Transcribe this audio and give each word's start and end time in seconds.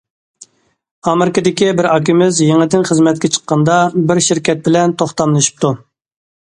ئامېرىكىدىكى 1.11 1.67
بىر 1.81 1.89
ئاكىمىز 1.91 2.41
يېڭىدىن 2.47 2.87
خىزمەتكە 2.89 3.33
چىققاندا، 3.37 3.79
بىر 4.09 4.27
شىركەت 4.31 4.69
بىلەن 4.71 5.01
توختاملىشىپتۇ. 5.05 5.77